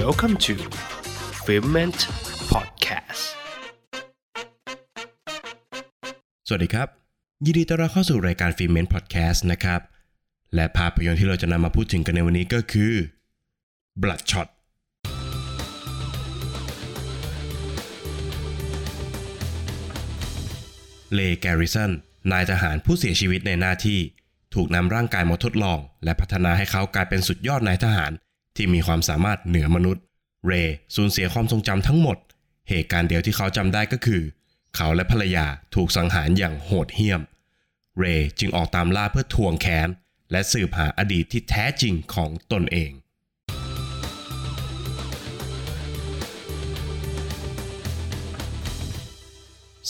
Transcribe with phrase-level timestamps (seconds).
[0.00, 0.54] Welcome to
[1.44, 2.00] f i l m e n t
[2.52, 3.24] Podcast
[6.48, 6.88] สวัสดีครับ
[7.44, 9.80] ยินดีต้อนรับเข้าสู่รายการ f i l m e n t Podcast นะครับ
[10.54, 12.92] และภาพยนตร์ที่เราจะนำมาพูดถึงกันในวันนี้ก็คือ
[14.02, 14.48] Bloodshot
[21.14, 21.90] เลแกริสัน
[22.32, 24.00] นายทหารผู้เสียชีวิตในหน้าที่
[24.54, 28.12] ถูกนำร่างกายมาทดลอง และพัฒนาให้เขากลายเป็นสุดยอดนายทหาร
[28.56, 30.04] ที่มีความสามารถเหนือมนุษย์
[30.46, 32.18] เรย์สูญเสียความทรงจำทั้งหมด
[32.68, 34.22] เหตุการณ์เดียวที่เขาจำได้ก็คือ
[34.76, 37.22] เขาและภรรยาถูกสังหารอย่างโหดเหี้ยม
[37.98, 39.88] เรย์จึงออกตามล่าเพื่อทวงแค้น
[40.30, 42.92] และสืบหาอดีตที่แท้จริงของตนเอง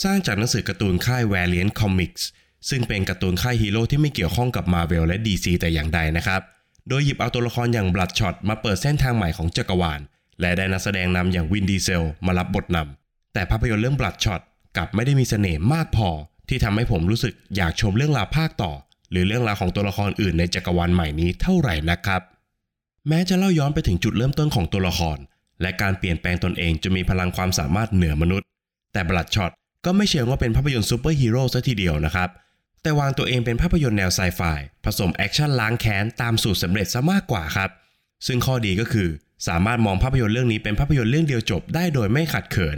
[0.03, 2.23] สร้างจากหนังสือการ์ตูนค่าย Valiant Comics
[2.69, 6.41] ซึ่งเป็นการ์ตูนค่ายฮีโร่ที่ไม่เกี่ยวข้องกับ Marvel และ DC แต่อย่างใดนะครับ
[6.89, 9.99] โดยหยิบเอาตัวละครอย่าง Bloodshot มาเปิดเส้นทางใหม่ของจักรวาล
[10.41, 14.41] และได้นักแสดงนำอย่างวินดีเซลมารับบทนำแต่ภาพยนตร์เรื่อง Bloodshot
[14.77, 16.09] กลับไม่ได้มีเสน่ห์มากพอ
[16.49, 18.71] ที่ทำให้ผมรู้สึกอยากชมเรื่องราวภาคต่อ
[19.11, 22.21] หรือเรื่องราวของตัวละครอื่นในจักรวาลใหม่นี้เท่าไหร่นะครับ
[23.07, 25.17] แม้จะเล่าย้อนไปถึงจุดเริ่มต้นของตัวละคร
[25.61, 28.47] และการเปลี่ยนแปลงตนเองจนมีพลังความสามารถเหนือมนุษย์
[28.93, 29.51] แต่ Bloodshot
[29.85, 32.29] ก็ไม่เชิงว่าเป็นภาพยนตร์ซูเปอร์ฮีโร่ซะทีเดียวนะครับ
[32.83, 34.41] แต่วางตัวเองเป็นภาพยนตร์แนวไซไฟ
[34.85, 37.69] ผสมแอคชั่นล้างแค้นตามสูตรสำเร็จซะมากกว่าครับ
[38.27, 39.09] ซึ่งข้อดีก็คือ
[39.47, 42.77] สามารถมองภาพยนตร์เรื่องนี้เป็นภาพยนตร์เรื่องเดียวจบได้โดยไม่ขัดเขิน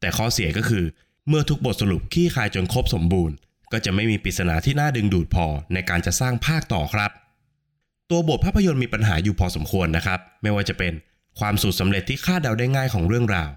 [0.00, 0.84] แต่ข้อเสียก็คือ
[1.28, 3.34] เมื่อทุกบทสรุปคลี่คลายจนครบสมบูรณ์
[3.72, 7.10] ก็จะไม่มีปริศนาที่น่าดึงดูดพอในการจะสร้างภาคต่อครับ
[8.10, 10.92] ตัวบทภาพยนตร์มีปัญหาอยู่พอสมควรนะครับ ไม่ว่าจะเป็น
[11.38, 13.50] ความสูตรสำเร็จที่คาดเดาได้ง่ายของเรื่องราว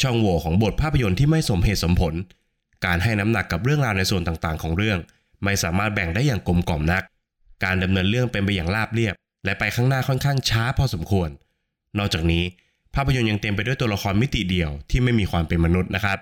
[0.00, 2.14] ช่องโหว่ของบทภาพยนตร์ที่ไม่สมเหตุสมผล
[2.84, 4.98] การให้น้ำหนักกับเรื่องราวในส่วนต่างๆ ของเรื่อง
[5.44, 7.02] ไม่สามารถแบ่งได้อย่างกลมกล่อมนัก
[7.64, 11.28] การดำเนินเรื่องเป็นไปอย่างราบเรียบ และไปข้างหน้าค่อนข้างช้าพอสมควร
[11.98, 12.44] นอกจากนี้
[12.94, 16.18] ภาพยนตร์ยังเต็มไปด้วยตัวละครมิติเดียวที่ไม่มีความเป็นมนุษย์นะครับ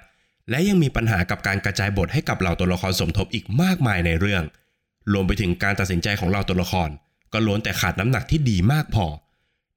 [0.51, 4.43] และยังมีปัญหากับการกระจายบทให้กับเหล่าตัวละครสมทบอีกมากมายในเรื่อง
[5.13, 6.91] รวมไปถึงการตัดสินใจของเหล่าตัวละคร
[7.33, 9.07] ก็ล้วนแต่ขาดน้ำหนักที่ดีมากพอ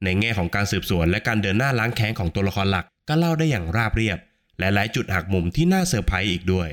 [0.03, 4.19] ในแง่ของการสืบสวนและการเดินหน้าล้างแค้นของตัวละครหลักก็เล่าได้อย่างราบเรียบ
[4.59, 6.69] และไร้จุดหักมุมที่น่าเซอร์ไพรส์อีกด้วย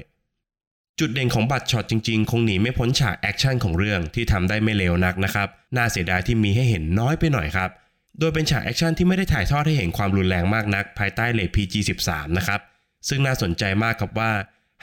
[1.01, 7.71] จุดเด่นของ Bloodshot จริงๆ คงหนีไม่พ้นฉากแอคชั่นของเรื่องที่ทำได้ไม่เลวนักนะครับ น่าเสียดายที่มีให้เห็นน้อยไปหน่อยครับ
[8.19, 12.61] โดยเป็นฉากแอคชั่นที่ไม่ได้ถ่ายทอดให้เห็นความรุนแรงมากนัก ภายใต้เรต PG13 นะครับ
[13.09, 14.33] ซึ่งน่าสนใจมากครับว่า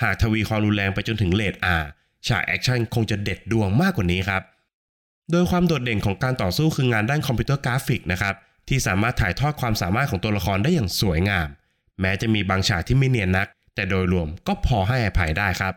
[0.02, 1.84] หากทวีความรุนแรงไปจนถึงเลท R
[2.28, 4.42] ฉากแอคชั่นคงจะเด็ดดวงมากกว่านี้ครับ
[5.32, 8.36] โดยความโดดเด่นของการต่อสู้คืองานด้านคอมพิวเตอร์กราฟิกนะครับ
[8.68, 11.48] ที่สามารถถ่ายทอดความสามารถของตัวละครได้อย่างสวยงาม
[12.02, 15.74] แม้จะมีบางฉากที่ไม่เนียนนัก แต่โดยรวมก็พอให้อภัยได้ครับ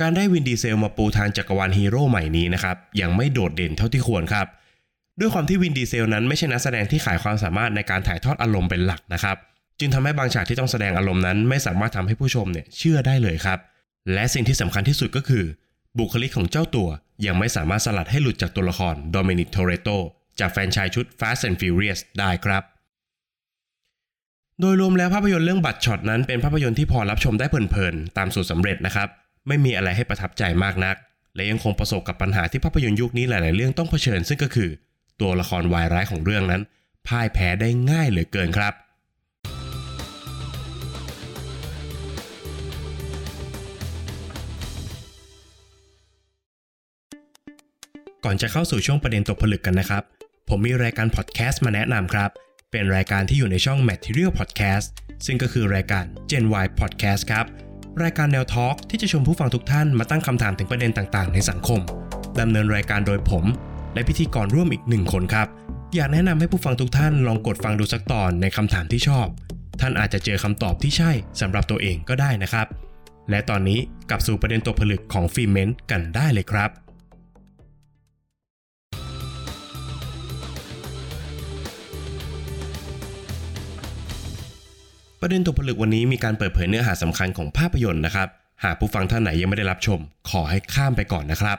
[0.00, 4.46] การได้วินดีเซลมาปูทางจักรวาลฮีโร่ใหม่นี้นะครับยังไม่โดดเด่นเท่าที่ควรครับ
[5.20, 9.36] ด้วยความที่วินดีเซลนั้นไม่ใช่นักแสดงที่ขายความสามารถในการถ่ายทอดอารมณ์เป็นหลักนะครับ
[9.78, 13.58] จึงทำให้บางฉากที่ต้องแสดงอารมณ์นั้น ไม่สามารถทำให้ผู้ชมเนี่ยเชื่อได้เลยครับ
[14.12, 15.44] และสิ่งที่สำคัญที่สุดก็คือ
[15.98, 16.88] บุคลิกของเจ้าตัว
[17.26, 19.88] ยังไม่สามารถสลัดให้หลุดจากตัวละครโดมินิกโทเรโต
[20.40, 22.62] จากแฟรนไชส์ชุด Fast and Furious ได้ครับ
[24.60, 29.08] โดยรวมแล้วภาพยนตร์เรื่อง Bloodshot นั้นเป็นภาพยนตร์ที่พอรับชมได้เพลินๆ ตามสูตรสำเร็จนะครับ
[29.48, 30.96] ไม่มีอะไรให้ประทับใจมากนัก
[31.34, 34.70] และยังคงประสบกับปัญหาที่ภาพยนตร์ยุคนี้หลาย ๆ เรื่องต้องเผชิญ ซึ่งก็คือ
[35.20, 36.62] ตัวละครวายร้ายของเรื่องนั้น
[37.06, 38.74] พ่ายแพ้ได้ง่ายเหลือเกินครับ
[48.24, 50.02] ก่อนจะเข้าสู่ช่วงประเด็นตกผลึกกันนะครับ
[50.48, 52.30] ผมมีรายการพอดแคสต์มาแนะนำครับ
[52.70, 54.86] เป็นรายการที่อยู่ในช่อง Material Podcast
[55.26, 57.46] ซึ่งก็คือรายการ Gen Y Podcast ครับ
[58.02, 61.80] รายการแนวทอล์กที่จะชมผู้ฟังทุกท่านมาตั้งคำถามถึงประเด็นต่างๆ ในสังคม
[62.40, 63.44] ดำเนินรายการโดยผม
[63.94, 65.48] และพิธีกรร่วมอีกหนึ่งคนครับ
[65.94, 69.26] อยากแนะนำให้ผู้ฟังทุกท่านลองกดฟังดูสักตอนในคำถามที่ชอบ
[69.80, 72.66] ท่านอาจจะเจอคำตอบที่ใช่สำหรับตัวเองก็ได้นะครับ
[73.30, 73.78] และตอนนี้
[74.10, 76.70] กลับสู่ประเด็นตัวผลึกของฟิเมนต์กันได้เลยครับ
[85.22, 88.28] ประเด็นตกผลึกวันนี้มีการเปิดเผยเนื้อหาสำคัญของภาพยนตร์นะครับ
[88.64, 90.00] หากผู้ฟังท่านไหนยังไม่ได้รับชม
[90.30, 91.58] ขอให้ข้ามไปก่อนนะครับ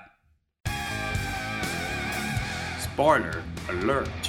[2.86, 3.38] Spoiler
[3.74, 4.22] Alert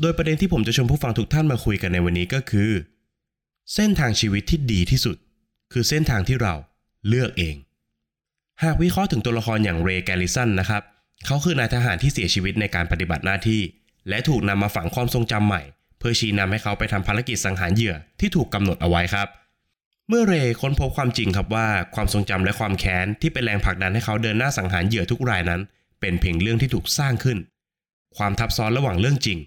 [0.00, 2.70] โดยประเด็นที่ผมจะชวนผู้ฟังทุกท่านมาคุยกันในวันนี้ก็คือ
[3.74, 5.16] เส้นทางชีวิตที่ดีที่สุด
[5.72, 6.54] คือเส้นทางที่เรา
[7.08, 7.56] เลือกเอง
[8.62, 10.82] หากวิเคราะห์ถึงตัวละครอย่างเรย์แกลิสันนะครับ
[11.26, 13.60] เขาคือนายทหารที่เสียชีวิตในการปฏิบัติหน้าที่
[14.08, 15.62] และถูกนำมาฝังความทรงจำใหม่
[16.00, 19.28] เพื่อชี้นำให้เขาไปทำภารกิจสังหารเหยื่อที่ถูกกำหนดเอาไว้ครับ
[20.08, 25.60] เมื่อเรค้นพบความจริงครับว่าความทรงจำและความแค้นที่เป็นแรงผลักดันให้เขาเดินหน้าสังหารเหยื่อทุกรายนั้น
[26.00, 27.38] เป็นเพียงเรื่องที่ถูกสร้างขึ้น
[28.16, 29.38] ความทับซ้อนระหว่างเรื่องจริง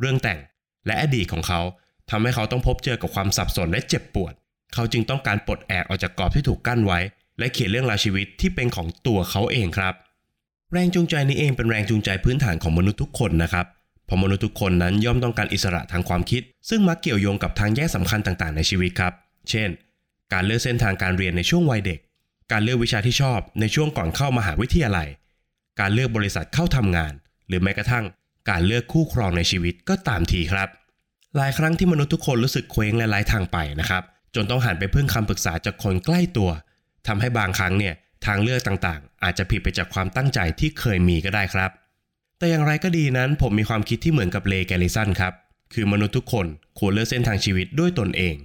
[0.00, 0.38] เรื่องแต่ง
[0.86, 1.60] และอดีตของเขา
[2.10, 4.32] ทำให้เขาต้องพบเจอกับความสับสนและเจ็บปวด
[4.74, 7.00] เขาจึงต้องการปลดแอกออกจากกรอบที่ถูกกั้นไว้
[7.38, 9.94] และเขียนเรื่องราวชีวิตที่เป็นของตัวเขาเองครับ
[10.72, 13.66] แรงจูงใจนี้เองเป็นแรงจูงใจพื้นฐานของมนุษย์ทุกคนนะครับ
[14.06, 19.12] เพราะมนุษย์ทุกคนนั้นย่อมต้องการอิสระทางความคิด ซึ่งมักเกี่ยวโยงกับทางแยกสำคัญต่างๆ ในชีวิตครับ
[19.50, 19.68] เช่น
[20.32, 21.98] การเลือกเส้นทางการเรียนในช่วงวัยเด็ก
[22.52, 25.08] การเลือกวิชาที่ชอบในช่วงก่อนเข้ามหาวิทยาลัย
[25.80, 27.12] การเลือกบริษัทเข้าทำงาน
[27.48, 28.04] หรือแม้กระทั่ง
[28.50, 30.68] การเลือกคู่ครองในชีวิตก็ตามทีครับ
[31.36, 34.02] หลายครั้งที่มนุษย์ทุกคนรู้สึกเคว้งและไร้ทางไปนะครับ
[34.34, 36.50] จนต้องหันไปพึ่งคำปรึกษาจากคนใกล้ตัว
[37.06, 37.94] ทำให้บางครั้งเนี่ย
[38.26, 41.70] ทางเลือกต่างๆ อาจจะผิดไปจากความตั้งใจที่เคยมีก็ได้ครับ
[42.38, 45.32] แต่อย่างไรก็ดีนั้นผมมีความคิดที่เหมือนกับเลแกลิสันครับ
[45.74, 46.46] คือมนุษย์ทุกคน
[46.78, 48.36] ควรเลือกเส้นทางชีวิตด้วยตนเอง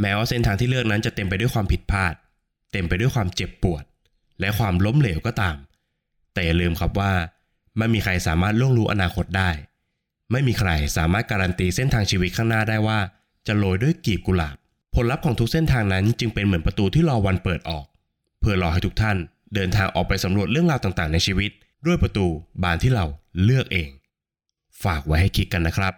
[0.00, 2.14] แม้ว่าเส้นทางที่เลือกนั้นจะเต็มไปด้วยความผิดพลาด
[2.72, 3.84] เต็มไปด้วยความเจ็บปวด
[4.40, 5.56] และความล้มเหลวก็ตาม
[6.32, 7.12] แต่อย่าลืมครับว่า
[7.78, 9.50] ไม่มีใครสามารถล่วงรู้อนาคตได้
[10.32, 12.98] ไม่มีใครสามารถการันตีเส้นทางชีวิตข้างหน้าได้ว่า
[13.46, 14.56] จะโรยด้วยกีบกุหลาบ
[14.94, 17.84] ผลลัพธ์ของทุกเส้นทางนั้นจึงเป็นเหมือนประตูที่รอวันเปิดออก
[18.40, 19.16] เพื่อรอให้ทุกท่าน
[19.54, 21.50] เดินทางออกไปสำรวจเรื่องราวต่างๆ ในชีวิต
[21.86, 22.26] ด้วยประตู
[22.62, 23.06] บานที่เรา
[23.42, 23.90] เลือกเอง
[24.84, 25.94] ฝากไว้ให้คิดกันนะครับ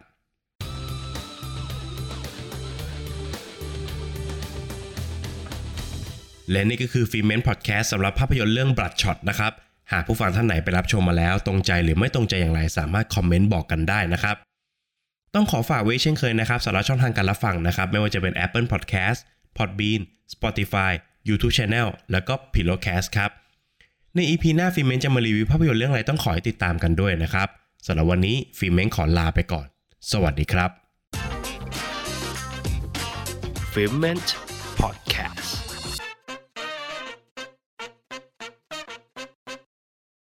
[6.51, 9.53] และนี่ก็คือฟิเมนพอดแคสต์สำหรับภาพยนตร์เรื่อง Bloodshot นะครับ
[9.93, 14.37] หากผู้ฟังท่านไหนไปรับชมมาแล้ว ตรงใจหรือไม่ตรงใจอย่างไรสามารถคอมเมนต์บอกกันได้นะครับ
[15.35, 19.19] ต้องขอฝากไว้เช่นเคยนะครับสำหรับช่องทางการรับฟังนะครับ ไม่ว่าจะเป็น Apple Podcast
[19.57, 20.01] Podbean
[20.35, 20.93] Spotify
[21.29, 23.31] YouTube Channel แล้วก็ Pillowcast ครับ
[24.17, 27.49] ใน EP หน้าฟิเมนจะมารีวิวภาพยนตร์เรื่องอะไรต้องขอให้ติดตามกันด้วยนะครับ
[27.87, 29.67] สำหรับวันนี้ฟิเมนขอลาไปก่อน
[30.13, 30.71] สวัสดีครับ
[33.73, 34.29] f i l m e n t
[34.81, 35.04] Podcast